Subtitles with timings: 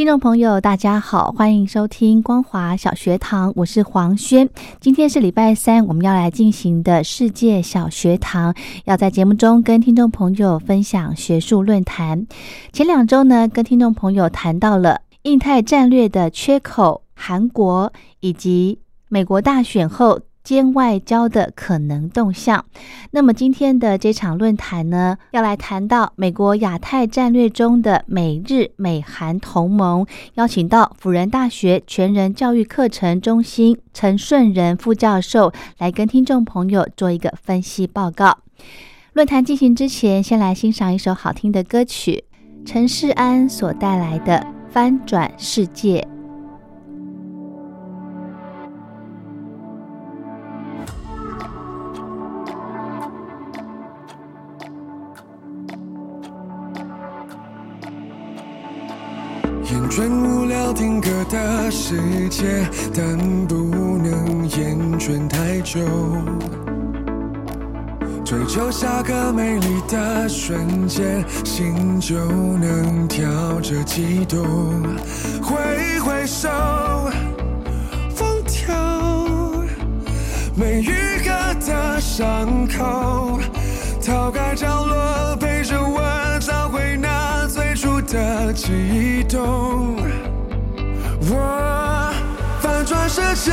[0.00, 4.48] 听众朋友，大家好，欢迎收听光华小学堂，我是黄轩。
[4.80, 8.54] 今天是礼拜三，我们要来进行的世界小学堂，
[8.86, 12.26] 要在节目中跟听众朋友分享学术论坛。
[12.72, 18.78] 前两周呢，跟听众朋友谈到了印太战略的缺口，韩国以及
[19.10, 20.20] 美国大选后。
[20.50, 22.64] 兼外交的可能动向。
[23.12, 38.38] 那么今天的这场论坛呢，要来谈到美国亚太战略中的美日美韩同盟，邀请到辅仁大学全人教育课程中心陈顺仁副教授来跟听众朋友做一个分析报告。
[39.12, 42.24] 论坛进行之前，先来欣赏一首好听的歌曲，
[42.64, 46.04] 陈世安所带来的《翻转世界》。
[59.70, 63.54] 厌倦无聊听歌的世界，但不
[63.98, 65.80] 能厌倦太久。
[68.24, 74.82] 追求下个美丽的瞬间，心就能跳着激动。
[75.40, 76.48] 挥挥手，
[78.12, 78.74] 放掉
[80.56, 80.90] 没愈
[81.24, 83.38] 合的伤口，
[84.04, 86.29] 逃开角落，陪着我找回那
[88.12, 89.96] 的悸动。
[91.30, 92.12] 我
[92.60, 93.52] 反转世界，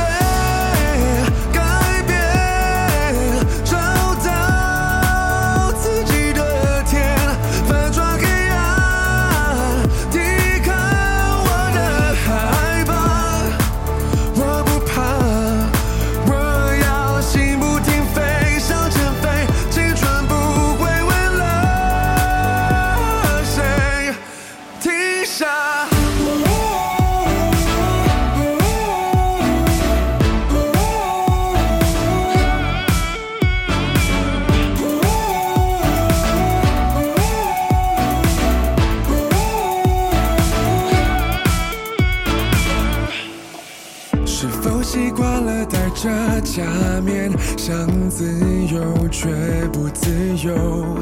[46.58, 46.64] 下
[47.00, 48.24] 面，想自
[48.66, 49.28] 由却
[49.72, 50.98] 不自由？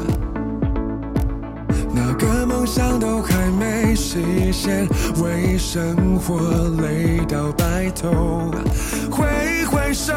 [1.91, 4.87] 那个梦想都还没实现，
[5.19, 6.39] 为生活
[6.79, 8.51] 累到白头。
[9.09, 10.13] 挥挥手，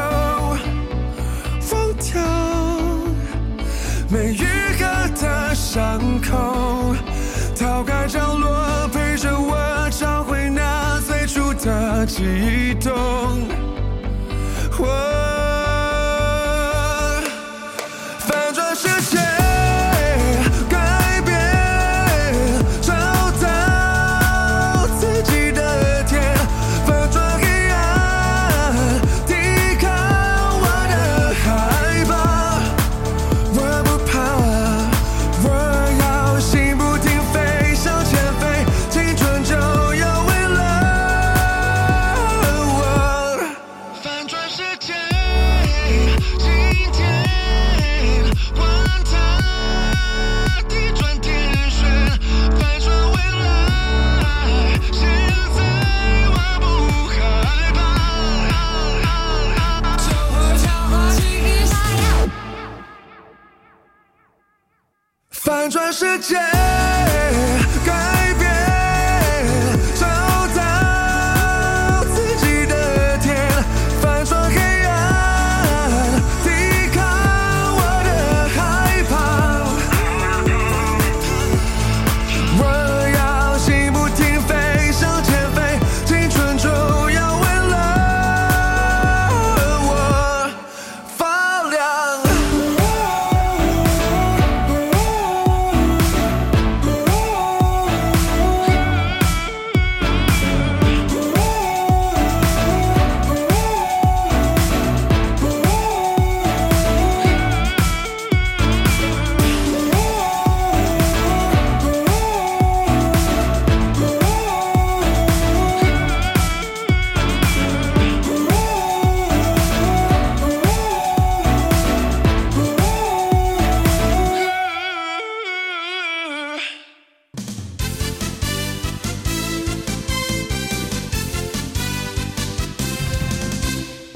[1.59, 2.21] 放掉
[4.09, 4.45] 没愈
[4.77, 4.85] 合
[5.19, 6.93] 的伤口，
[7.57, 13.70] 逃开角落，陪着我找回那最初的悸动。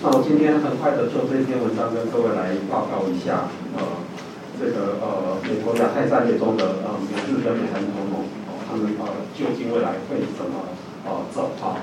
[0.06, 3.82] 那我今天很快的就这篇文章跟各位来报告一下，呃，
[4.62, 10.70] 这个呃美国亚太战略中的呃美日跟美韩同盟，哦，他们呃究竟未来会怎么
[11.10, 11.82] 呃走啊？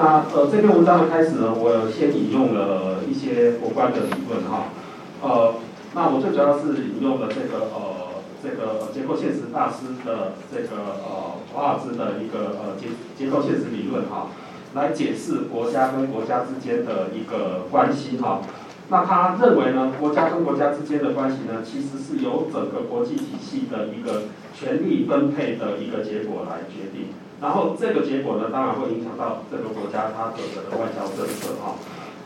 [0.00, 4.72] 那呃这篇文章的开始呢，我先引用了一些国关的理论哈，
[5.20, 5.60] 呃，
[5.92, 14.32] 那我最主要是引用了这个呃这个结构现实大师的这个呃华尔兹的一个呃结结构现实理论哈。
[14.74, 18.42] 来解释国家跟国家之间的一个关系哈，
[18.90, 24.24] 那他认为呢，国家跟国家之间的关系呢，其实是由整个国际体系的一个
[24.54, 27.08] 权力分配的一个结果来决定，
[27.40, 31.74] 然后这个结果呢，当然会影响到这个国家它的整个外交政策哈。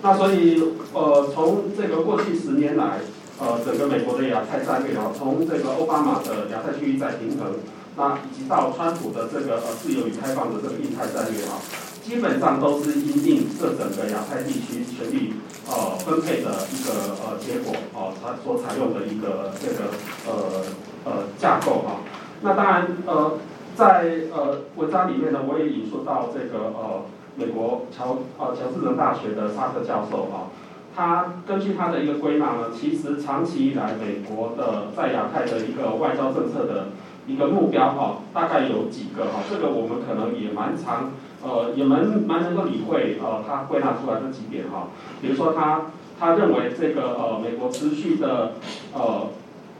[0.03, 0.61] 那所以
[0.93, 2.99] 呃，从这个过去十年来，
[3.39, 7.55] 呃，整个美国的亚太战略啊，从这个奥巴马的亚太区域再平衡，
[7.97, 11.55] 那以及到川普的这个呃自由与开放的这个印太战略啊。
[12.03, 15.35] 基本上都是因应这整个亚太地区权力
[15.69, 19.95] 呃分配的一个呃结果哦，它所采用的一个这个
[20.27, 20.63] 呃
[21.05, 22.03] 呃架构啊。
[22.43, 23.39] 那当然呃
[23.77, 27.05] 在呃文章里面呢，我也引述到这个呃
[27.37, 30.51] 美国乔呃乔治城大学的沙特教授啊，
[30.95, 36.89] 他根据他的一个归纳呢，其实长期以来美国的在亚太的一个外交政策的
[37.29, 41.13] 一个目标哈，大概有几个哈，这个我们可能也蛮常。
[41.45, 44.89] 呃，也蛮蛮能够理会呃，他归纳出来这几点哈，
[45.21, 45.87] 比如说他
[46.21, 48.53] 他认为这个呃美国持续的
[48.95, 49.29] 呃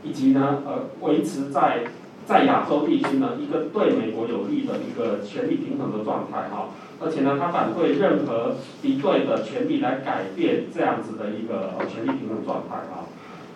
[0.03, 1.85] 以及呢呃维持在
[2.27, 6.71] 在亚洲地区呢一个对美国有利的一个权力平衡的状态哈，
[7.01, 13.07] 而且呢他反对任何敌对的权利来改变这样子的一个权力平衡状态啊。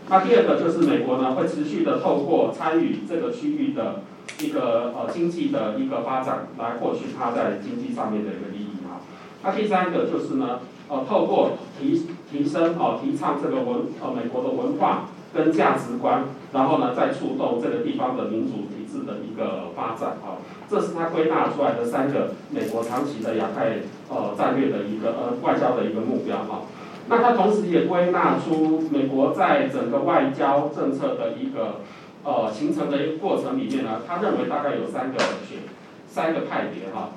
[0.09, 4.03] 那第二个就是美国呢会持续的透过参与这个区域的。
[4.41, 9.01] 一个呃经济的一个发展来获取它在经济上面的一个利益哈。
[9.43, 20.37] 那第三个就是呢，呃，透过提提升哦，提倡这个文呃美国的文化跟价值观，然后呢再触动这个地方的民主体制的一个发展啊。
[20.69, 23.79] 这是他归纳出来的三个美国长期的亚太
[24.09, 26.63] 呃战略的一个呃外交的一个目标哈。
[27.09, 31.81] 那他同时也归纳出美国在整个外交政策的一个。
[32.27, 35.19] 呃，形成的一个过程里面呢，他认为大概有三个
[35.49, 35.61] 选
[36.09, 37.11] 三个派别哈。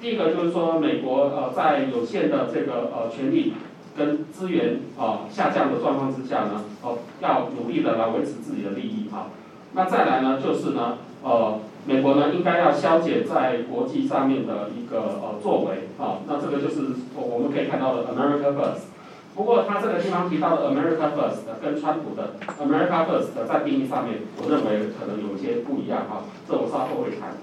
[0.00, 3.54] 第一个就是说，美国呃在有限的这个呃权力
[3.96, 9.28] 跟资源啊下降的状况之下呢，哦要努力的来维持自己的利益哈。
[9.72, 16.18] 那再来呢，就是呢，呃，美国呢应该要消减在国际上面的一个呃作为啊。
[16.26, 16.80] 那这个就是
[17.14, 18.95] 我们可以看到的 America First。
[19.36, 27.36] 不过他这个地方提到的 America First 跟川普的 America First 在定义上面，我认为可能有些不一样哈，这我稍后会谈。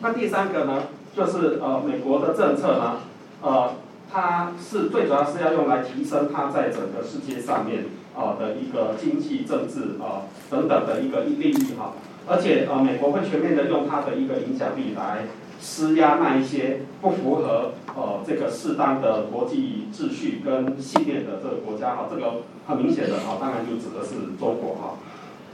[0.00, 3.00] 那第三个呢，就是呃美国的政策呢，
[3.42, 3.74] 呃
[4.10, 7.84] 它是最主要是要用来提升它在整个世界上面
[8.16, 11.92] 啊的一个经济、政治啊等等的一个利益哈，
[12.26, 15.26] 而且呃美国会全面的用它的一个影响力来。
[15.60, 24.94] 施压那一些不符合呃这个适当的国际秩序跟信念的这个国家哈，这个很明显的哈，当然就指的是中国哈。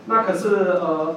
[0.07, 1.17] 那可是呃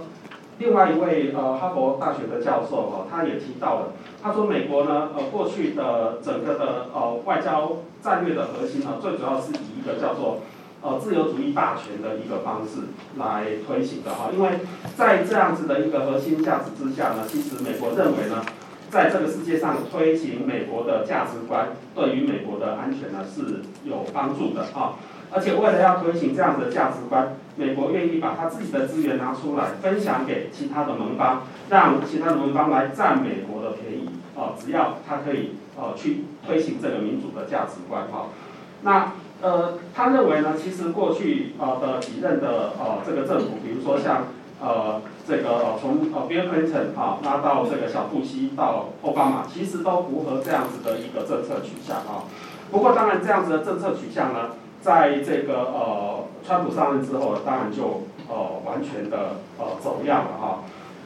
[0.59, 3.87] 另外一位呃哈佛大学的教授哈，他也提到了，
[4.23, 10.39] 他说美国呢呃过去的整个的呃外交战略的核心呢，最主要是以一个叫做
[10.81, 14.59] 呃自由主义霸权的一个方式来推行的哈，因为
[14.95, 18.45] 在这样子的一个核心价值之下呢，其实美国认为呢。
[18.89, 24.95] 在这个世界上推行美国的价值观，对于美国的安全呢是有帮助的啊！
[25.31, 34.55] 而且为了要推行这样的价值观，美国愿意把他自己的资源拿出来分享给其他的盟邦，让其他的盟邦来占美国的便宜啊！
[34.57, 38.27] 只要他可以呃去推行这个民主的价值观哈。
[38.83, 44.27] 那呃，他认为呢，其实过去呃的几任的呃这个政府，比如说像。
[44.59, 52.23] 呃，这个从呃 Bill Clinton 啊，拉到这个小布希到奥巴马，其实都符合这样子的一个政策取向啊。
[52.71, 60.59] 不过当然这样子的政策取向呢，在这个呃川普上任之后，当然就呃完全的呃走样了哈。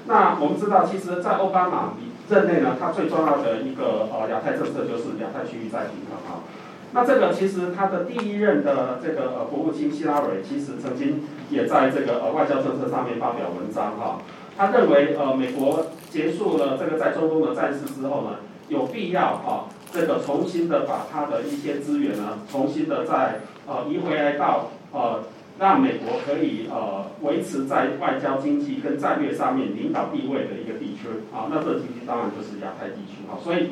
[0.06, 1.94] 那我们知道，其实，在奥巴马
[2.30, 6.46] 任内呢，他最重要的一个呃亚太政策就是亚太区域再平衡啊。
[6.94, 14.20] 那这个其实他的第一任的这个呃国务卿希拉蕊，其实曾经也在这个呃外交政策上面发表文章哈。
[14.58, 18.36] 他认为呃美国结束了这个在中东的战事之后呢，
[18.68, 25.24] 有必要哈这个重新的把他的一些资源呢，重新的再呃移回来到呃
[25.58, 31.48] 让美国可以呃维持在外交经济跟战略上面领导地位的一个地区啊。
[31.50, 33.70] 那这个地区当然就是亚太地区哈，所以。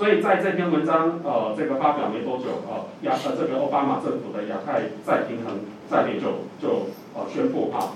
[0.00, 7.92] 所以在这篇文章呃这个发表没多久，呃亚呃这个奥巴马政府的亚太再平衡战略就就呃宣布哈。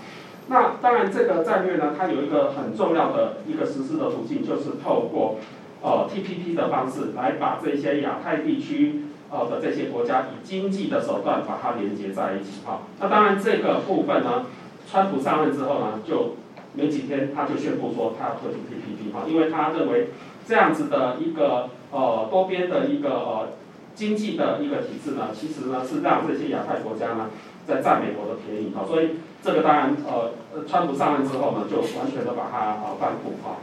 [0.49, 5.37] 那当然这个战略呢，它有一个很重要的一个实施的途径，就是透过
[5.81, 12.83] 呃 TPP 的方式来把这些亚太地区呃的这些国家以经济的手段把它连接在一起哈。
[13.01, 14.45] 那当然这个部分呢，
[14.87, 16.35] 川普上任之后呢，就
[16.75, 20.11] 没几天他就宣布说他要退出 TPP 哈，因为他认为
[20.47, 23.49] 这样子的一个呃多边的一个呃
[23.95, 27.31] 经济的一个体制呢，其实呢是让这些亚太国家呢
[27.67, 30.33] 在占美国的便宜哈，所以这个当然呃
[30.67, 33.57] 川普上任之后呢，就完全的把它呃反哺哈。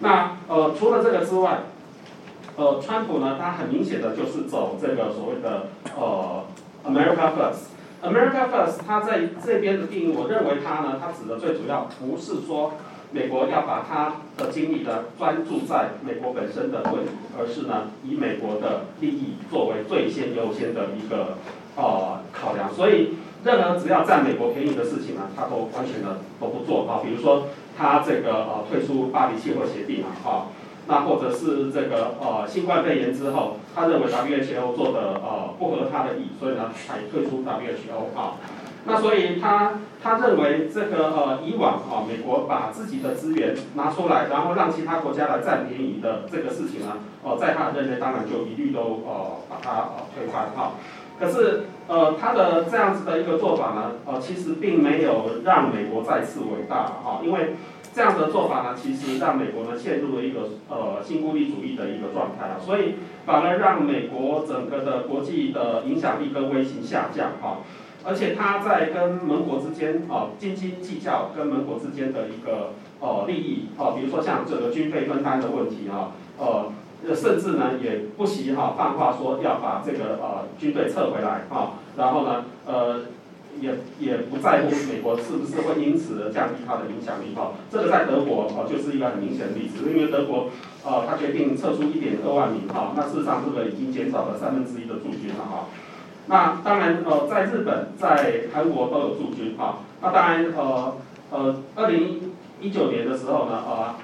[0.00, 1.60] 那呃除了这个之外，
[2.56, 5.68] 呃川普呢他很明显的就是走这个所谓的
[5.98, 6.44] 呃
[6.84, 7.68] America First。
[8.00, 12.74] America First，它在这边的定义，我认为它呢，它指的最主要不是说
[13.10, 21.38] 美国要把他的精力呢专注在美国本身的问题，而是呢以美国的利益作为最先优先的一个
[21.76, 22.72] 呃考量。
[22.72, 27.00] 所以任何只要占美国便宜的事情呢，他都完全的都不做啊。
[27.02, 27.44] 比如说
[27.76, 30.30] 他这个呃退出巴黎气候协定啊，啊。
[30.90, 38.40] 那或者是这个呃新冠肺炎之后，他认为 WHO 做的呃不合他的意，所以呢才退出 WHO 啊。
[38.88, 50.72] 那所以他他认为这个呃以往啊美国把自己的资源拿出来，然后让其他国家来占便宜的这个事情呢，哦在他的任内当然就一律都呃把它呃推翻哈。
[51.20, 57.56] 可是呃他的这样子的一个做法呢，呃其实并没有让美国再次伟大哈，因为。
[57.90, 62.94] 这样的做法呢，其实让美国呢陷入了一个呃新孤立主义的一个状态啊，所以
[63.26, 67.58] 反而让美国整个的国际的影响力跟威信下降哈，
[68.08, 76.72] 而且他在跟盟国之间啊斤斤计较跟盟国之间的一个呃利益啊，比如说像这个军费分担的问题啊，呃
[77.14, 83.02] 甚至呢也不惜哈放话说要把这个呃军队撤回来啊，然后呢呃。
[83.60, 90.46] 也也不在乎美国是不是会因此而降低它的影响力哈，这个在德国哦就是一个很明显的例子，因为德国
[90.86, 95.66] 呃他决定撤出一点二万名哈，那事实上这个已经减少了三分之一的驻军了哈，
[96.28, 100.96] 那当然呃在日本在韩国都有驻军哈，那当然呃
[101.30, 103.94] 呃二零一九年的时候呢呃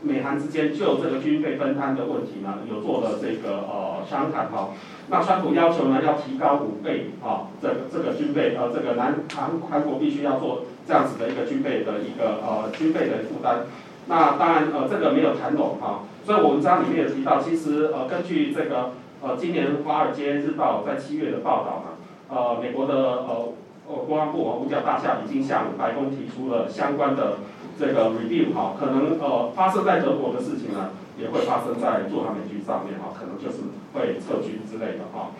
[0.00, 4.70] 美韩之间就这个军费分摊的问题呢有做了这个呃商谈哈。
[5.08, 13.66] 那川普要求呢，要提高五倍啊，这个这个军费，呃，这个南韩韩国必须要做这样子的一个军费的一个呃军费的负担。
[14.06, 18.92] 那当然呃这个没有谈拢哈，所以我们章里面有提到，其实呃根据这个
[19.24, 21.96] 呃今年华尔街日报在七月的报道呢，
[22.28, 23.48] 呃美国的呃
[23.88, 27.38] 呃国安部五角大厦已经向白宫提出了相关的
[27.78, 30.90] 这个 review 哈，可能呃发生在德国的事情呢。
[31.16, 33.62] 也会发生在驻韩美军上面哈，可能就是
[33.92, 35.30] 会撤军之类的哈。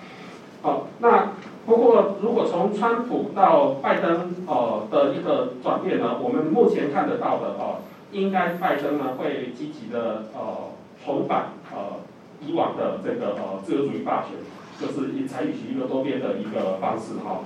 [0.63, 1.33] 好，那
[1.67, 10.71] 不过如果从川普到拜登呃的一个转变呢，我们目前看得到的哦，应该拜登呢会积极的呃
[11.05, 11.99] 重返呃
[12.41, 14.37] 以往的这个呃自由主义霸权，
[14.81, 17.41] 就是以采取一个多边的一个方式哈。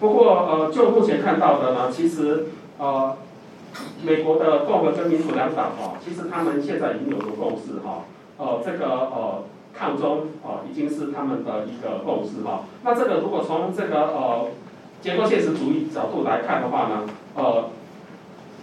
[0.00, 2.46] 不过呃就目前看到的呢，其实
[2.78, 3.16] 呃。
[4.02, 8.06] 美国的共和跟民主两党哈，其实他们现在已经有个共识哈，
[8.38, 12.64] 呃，这个呃抗中啊已经是他们的一个共识哈。
[12.82, 14.48] 那这个如果从这个呃
[15.02, 17.66] 结构现实主义角度来看的话呢，呃，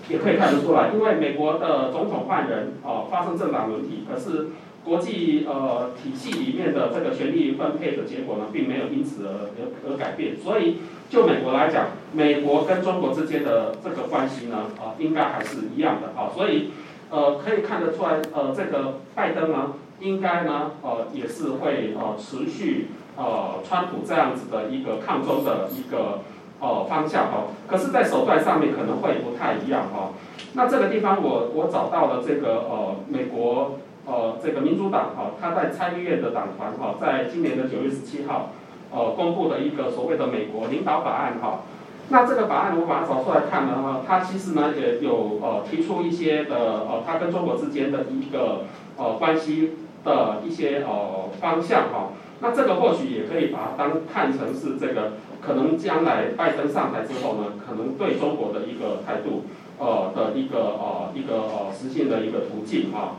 [0.09, 4.49] 也可以看得出来，因为美国的总统换人哦，发生政党轮替，可是。
[4.85, 10.77] 国际呃体系里面的这个权力分配的结果呢，并没有因此而而而改变，所以
[11.09, 16.69] 就美国来讲，美国跟中国之间的这个关系呢，啊，应该还是一样的啊，所以
[17.09, 26.21] 呃可以看得出来，呃这个拜登呢，应该呢，呃也是会呃持续呃川普这样子的一个抗中的一个
[26.59, 30.13] 呃方向哈，可是，在手段上面可能会不太一样哈。
[30.53, 33.79] 那这个地方我我找到了这个呃美国。
[34.05, 38.51] 呃，这个民主党哈，他在参议院的党团哈，在今年的九月十七号，
[38.91, 41.61] 呃，公布的一个所谓的美国领导法案哈。
[42.09, 46.55] 那这个法案我把它找出来看呢哈，它其实呢也有呃提出一些的
[46.87, 49.71] 呃，它跟中国之间的一个呃关系
[50.03, 52.09] 的一些呃方向哈。
[52.41, 59.45] 那这个或许也可以把它当看成是这个可能将来拜登上台之后呢，可能对中国的一个态度
[59.79, 63.15] 呃的一个呃一个呃实现的一个途径哈。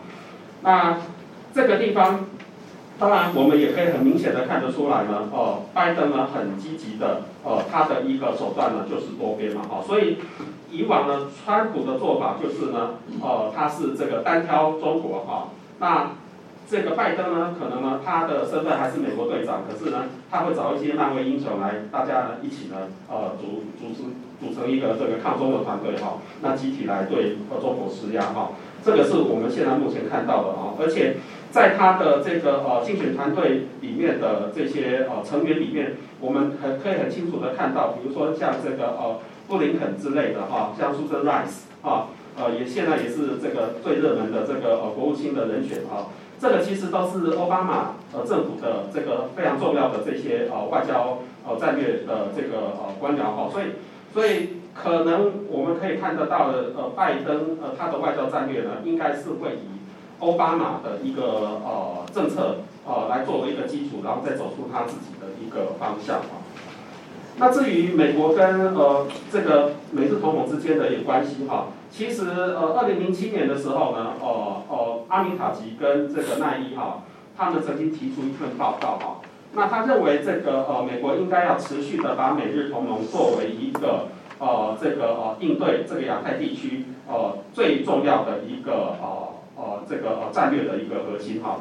[0.63, 0.97] 那
[1.55, 2.27] 这个地方，
[2.99, 10.19] 当然我们也可以很明显的看得出来呢，哦，拜登呢很积极的，哦，他的一个手段呢就是多边嘛，哈，所以
[10.71, 15.49] 以往呢，川普的做法就是呢，呃，他是这个单挑中国哈，
[15.79, 16.13] 那
[16.69, 24.03] 这个拜登呢，可能呢他的身份还是美国队长，可是呢他会找一些漫威英雄来，大家呢一起呢呃组组织
[24.41, 28.51] 组成一个这个抗中的团队哈，那集体来对中国施压哈，
[28.87, 31.17] 这个是我们现在目前看到的啊，而且
[31.51, 46.07] 在他的这个呃竞选团队里面的这些呃成员里面，我们很可以很清楚的看到，比如说像这个呃布林肯之类的哈，像 Susan Rice 啊，呃也现在也是这个最热门的这个呃国务卿的人选啊。
[46.39, 53.65] 这个其实都是奥巴马呃政府的这个非常重要的这些呃外交呃战略的这个呃官僚哈，所以
[54.15, 59.81] 所以可能我们可以看得到的呃拜登呃他的外交战略呢，应该是会以
[60.21, 61.23] 奥巴马的一个
[61.65, 66.45] 呃政策呃来作为一个基础，然后再走出他自己的一个方向啊。
[67.39, 71.67] 那至于美国跟呃这个美日同盟之间的一个关系哈。
[71.89, 77.05] 其实，呃，二零零七年的时候呢，哦哦，阿米塔吉跟这个奈伊哈，
[77.35, 79.21] 他们曾经提出一份报告哈。
[79.55, 91.61] 那他认为这个呃，美国应该要持续的把美日同盟作为一个呃这个呃应对这个亚太地区呃最重要的一个呃呃这个呃战略的一个核心哈。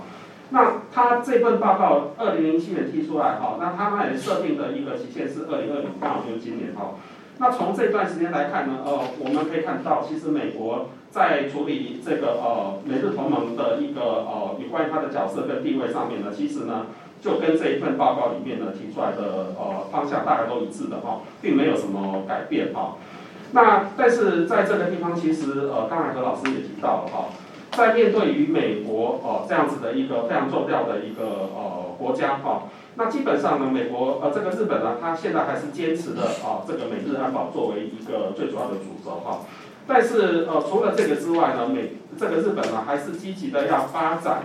[0.52, 6.96] 那他这份报告二零零七年提出来哈，那他那里设定的一个期限是二零二零，刚好就是今年哈。
[7.38, 16.86] 那从这段时间来看呢，呃，我们可以看到，其实美国在处理这个呃美日同盟的一个呃有关于它的角色跟地位上面呢，其实呢
[17.22, 22.98] 就跟这一份报告里面呢提出来的呃方向大概都一致的哈，并没有什么改变哈。
[23.52, 27.26] 那但是在这个地方，其实呃刚才何老师也提到了哈，
[27.72, 32.64] 在面对于美国哦这样子的一个非常重要的一个呃国家哈。
[32.98, 39.40] 那基本上呢，美国呃这个日本呢，它现在还是坚持的啊，这个美日安保作为一个最主要的主轴哈。
[39.88, 44.44] 但是呃除了这个之外呢，美这个日本呢还是积极的要发展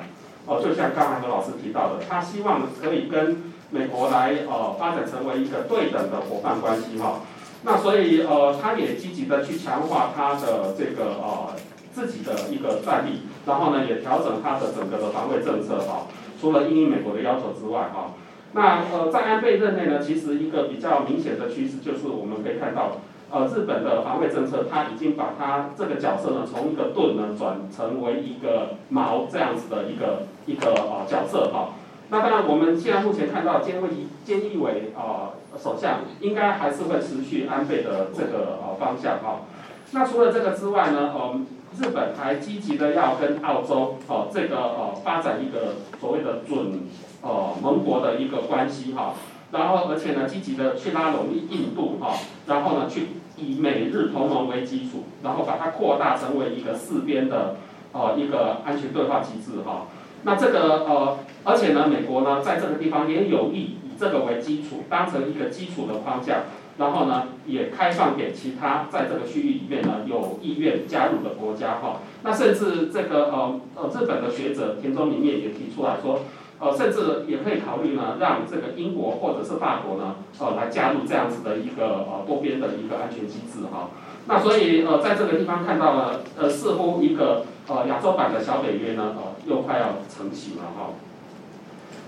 [0.51, 7.21] 哦，就像刚才何老师提到的，他希望可以跟美国来呃发展成为一个对等的伙伴关系哈。
[7.63, 11.55] 那所以呃他也积极的去强化他的这个呃
[11.95, 16.09] 自己的一个战力，然后呢也调整他的整个的防卫政策哈。
[16.41, 18.15] 除了应美国的要求之外哈。
[18.53, 22.97] 那呃，在安倍任内呢，其实一个比较明显的趋势就是我们可以看到，
[23.31, 31.71] 呃，日本的防卫政策，它已经把它这个角色呢，从一个盾呢，转成为一个矛这样子的一个一个呃角色哈。
[32.09, 39.43] 那当然，我们现在目前看到菅义菅义伟啊首相，应该还是会持续安倍的这个呃方向哈。
[39.93, 41.41] 那除了这个之外呢，呃，
[41.79, 46.81] 日本还积极的要跟澳洲哦这个呃发展一个所谓的准。
[47.23, 49.13] 呃，盟国的一个关系哈，
[49.53, 52.15] 然后而且呢，积极的去拉拢印度哈，
[52.47, 57.57] 然后呢，去以美日同盟为基础，然后把它扩大成为一个四边的
[57.93, 59.87] 呃一个安全对话机制哈。
[60.23, 66.43] 那这个呃，而且呢，美国呢在这个地方也有意以这个为基础，当成一个基础的框架，
[66.79, 72.03] 然后呢，也开放给其他在这个区域里面呢有意愿加入的国家哈。
[72.23, 76.21] 那甚至这个呃呃日本的学者田中明面也提出来说。
[76.61, 83.89] 呃，甚至也可以考虑呢，让这个英国或者是法国呢，呃，来加入这样子的一个呃多边的一个安全机制哈。
[84.27, 90.91] 那所以呃，在这个地方看到了，呃，似乎一个呃亚洲版的小北约呢，呃，又快要成型了哈。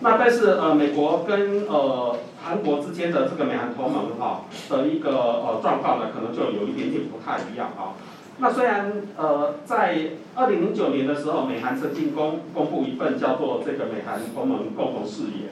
[0.00, 7.94] 那但是呃，美国跟呃韩国之间的这个美韩同盟哈的一个呃状况呢，可能就有一点点不太一样哈。
[8.42, 9.96] 那虽然呃，在
[10.34, 15.50] 二零零九年的时候，美韩曾经公公布一份叫做这个美韩同盟共同视野，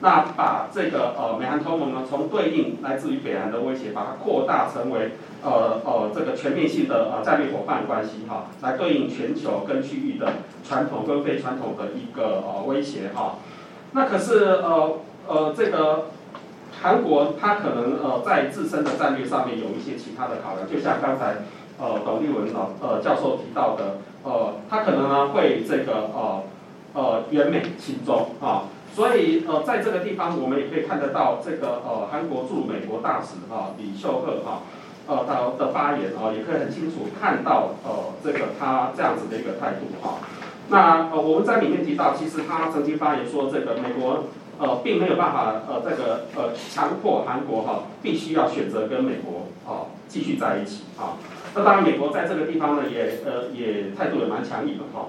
[0.00, 5.10] 那把这个呃美韩同盟呢，从对应来自于北韩的威胁，把它扩大成为
[5.42, 13.38] 呃呃这个全面性的呃战略伙伴关系哈，来对应全球跟区域的传统跟非传统的一个呃威胁哈。
[13.90, 16.04] 那可是呃呃这个
[16.80, 21.38] 韩国它可能呃在自身的战略上面有一些其他的考量，就像刚才。
[21.80, 26.42] 呃，董立文老呃教授提到的，呃，他可能呢会这个呃
[26.92, 28.64] 呃远美亲中啊，
[28.94, 34.60] 所以呃在这个地方我们也可以看得到这个呃韩国驻美国大使哈李秀赫哈
[35.06, 40.18] 呃的的发言啊，也可以很清楚看到呃这个他这样子的一个态度哈。
[40.68, 44.24] 那呃我们在里面提到，其实他曾经发言说，这个美国
[44.58, 51.16] 呃并没有办法呃这个呃强迫韩国哈必须要选择跟美国啊继续在一起啊。
[51.54, 55.08] 那当然，美国在这个地方呢，也呃也态度也蛮强硬的哈。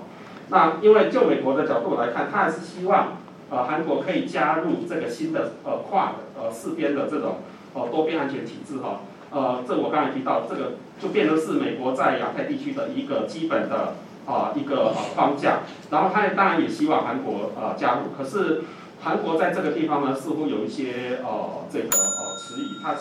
[0.49, 3.17] 那因为就美国的角度来看，他还是希望
[3.49, 7.38] 呃韩国可以加入这个新的呃跨呃四边的这种
[7.73, 9.01] 呃多边安全体制哈。
[9.32, 18.63] 呃，这我刚才提到，这个就变成是美国在亚太地区的一个基本的啊、一个呃框架，然后他也当然也希望韩国呃加入，可是
[19.01, 22.93] 韩国在这个地方呢似乎有一些呃这个呃迟疑，他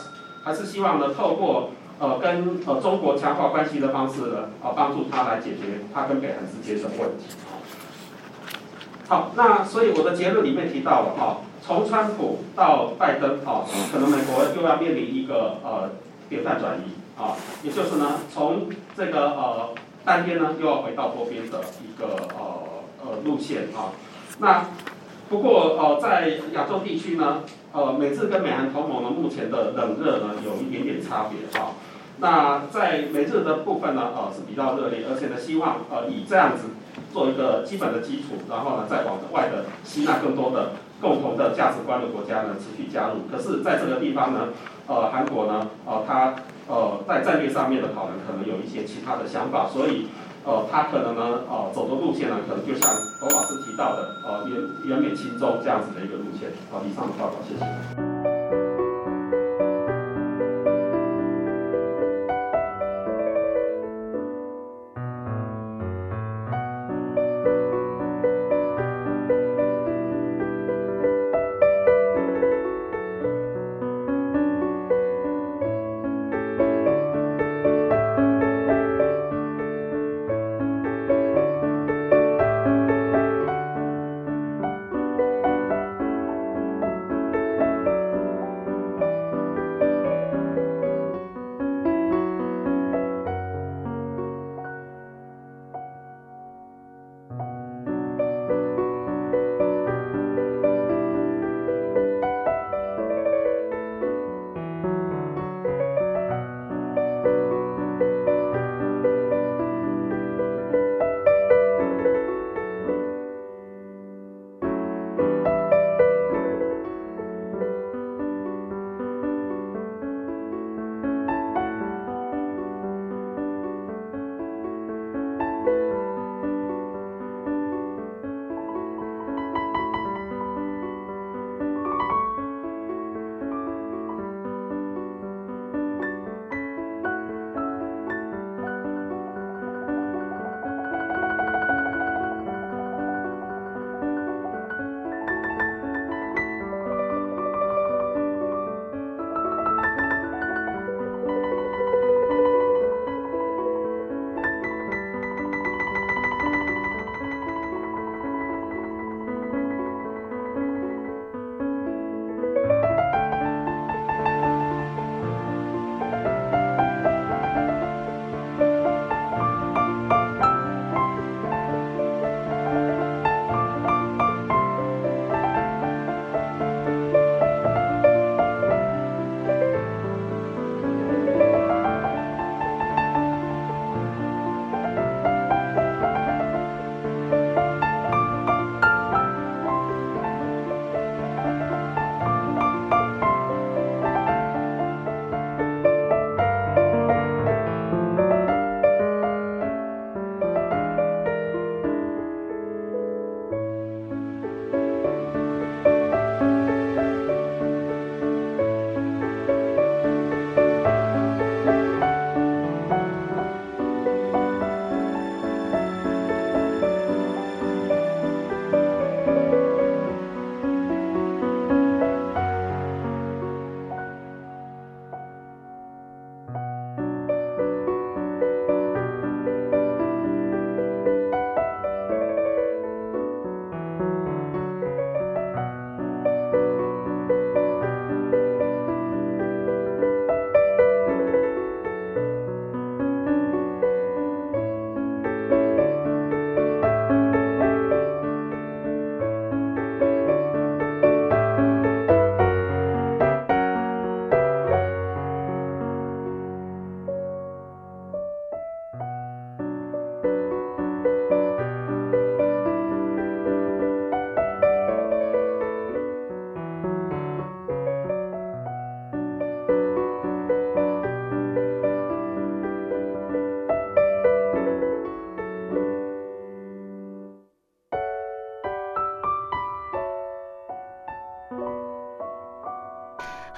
[0.45, 7.27] 还是希望呢透过呃跟呃中国强化关系的方式呢啊、帮助他来解决他跟北韩之间的问题。
[9.07, 15.91] 好，那所以我的结论里面提到了哈、从川普到拜登哈、可能美国又要面临一个呃
[16.29, 22.63] 典范转移啊，也就是呢从这个呃单边呢又要回到多边的一个呃
[23.05, 23.93] 呃路线啊。
[24.39, 24.65] 那
[25.29, 27.41] 不过呃在亚洲地区呢，
[27.73, 31.75] 呃美日跟美韩同盟呢目前的冷热呢有一点点差别啊。
[32.21, 36.69] 那在美日的部分呢，呃是比较热烈，而且呢希望呃以这样子
[37.13, 43.25] 做一个基本的基础，然后呢再往外的吸纳更多的共同的价值观的国家呢持续加入。
[43.33, 44.49] 可是在这个地方呢，
[44.87, 46.35] 呃韩国呢，呃它
[46.69, 50.09] 呃在战略上面的讨论可能有一些其他的想法，所以
[50.45, 56.51] 呃它可能呢呃走的路线呢，可能就像董老师提到的，呃远远美亲中这样子的一个路线。
[56.71, 58.30] 好，以上的报告，谢谢。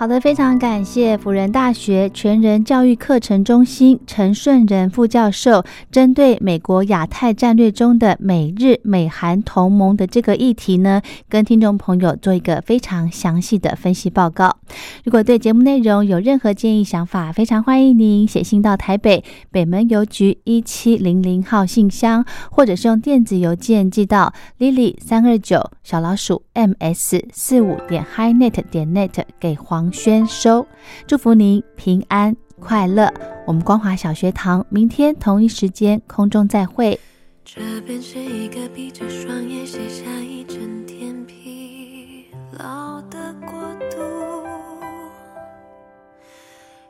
[0.02, 14.56] 好的，非常感谢辅仁大学全人教育课程中心陈顺仁副教授，针对美国亚太战略中的美日美韩同盟的这个议题呢，跟听众朋友做一个非常详细的分析报告。
[15.04, 30.66] 如果对节目内容有任何建议想法，非常欢迎您写信到台北北门邮局一七零零号信箱，或者是用电子邮件寄到 lily 三二九小老鼠 ms 四五点 hinet 点 net 给黄宣收。
[31.06, 33.12] 祝福您平安快乐。
[33.46, 36.98] 我们光华小学堂明天同一时间空中再会。
[37.44, 42.26] 这边是一个闭着双眼写下一整天疲
[42.56, 43.52] 劳的国
[43.90, 44.46] 度，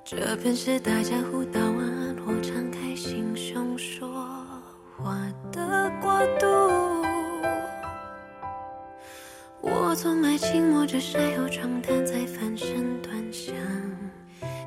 [0.04, 4.06] 这边是大家互道晚安或敞开心胸说
[4.98, 5.16] 话
[5.50, 6.91] 的国度。
[9.92, 13.54] 我总爱情摸着晒后床单，再翻身端详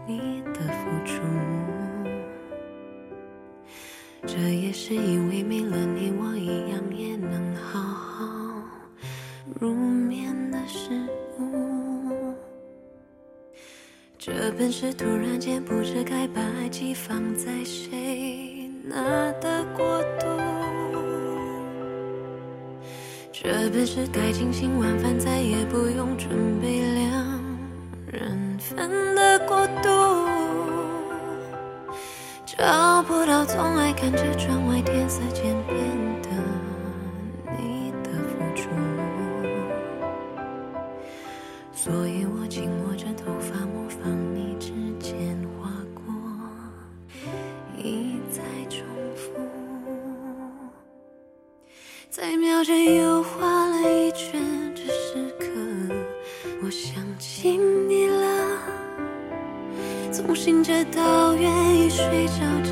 [0.05, 1.19] 你的付出。
[4.27, 8.61] 这也是因为没了你，我一样也能好好
[9.59, 10.91] 入眠的事
[11.39, 12.35] 物。
[14.19, 20.34] 这本是突然间不知该把爱寄放在谁那的国度。
[23.47, 27.39] 这本是该精心晚饭，再也不用准备两
[28.11, 30.27] 人份的过度。
[32.43, 35.77] 找不到总爱看着窗外天色渐变
[36.23, 36.29] 的
[37.59, 38.67] 你的付出，
[41.71, 46.01] 所以我紧握着头发，模仿你指尖划过，
[47.77, 48.83] 一再重
[49.15, 49.29] 复，
[52.09, 52.85] 在秒针
[60.65, 62.64] 着到愿意睡着。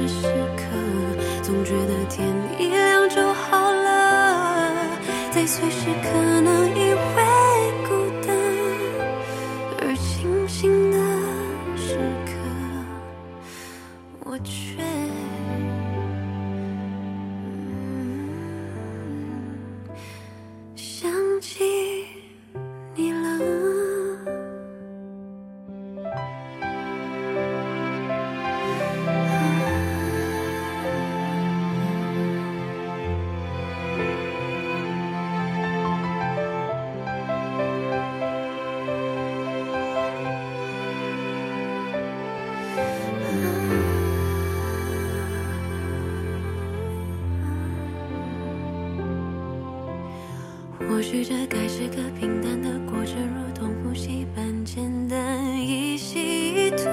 [51.03, 56.85] 或许这该是个平淡的过程，如同呼吸般简单，一吸一吐。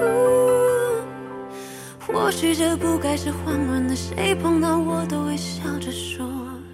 [2.05, 6.27] 或许这不该是慌乱的，谁碰到我都会笑着说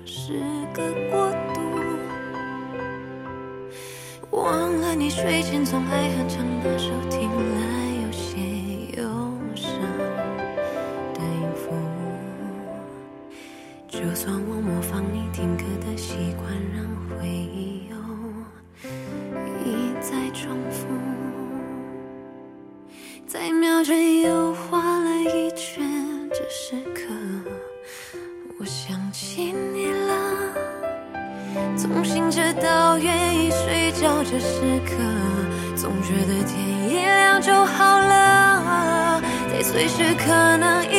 [0.03, 0.39] 是
[0.73, 1.61] 个过渡。
[4.31, 7.86] 忘了你睡前总爱哼唱那首听来
[36.01, 40.96] 觉得天一亮就好了，在随时可能。